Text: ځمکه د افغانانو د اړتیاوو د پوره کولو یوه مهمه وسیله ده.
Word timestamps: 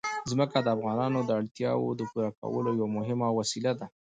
ځمکه 0.31 0.57
د 0.61 0.67
افغانانو 0.75 1.19
د 1.25 1.29
اړتیاوو 1.39 1.97
د 1.99 2.01
پوره 2.11 2.31
کولو 2.39 2.69
یوه 2.79 2.89
مهمه 2.97 3.27
وسیله 3.39 3.71
ده. 3.79 3.85